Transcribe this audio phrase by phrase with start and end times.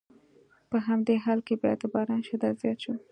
[0.69, 2.93] په همدې حال کې بیا د باران شدت زیات شو.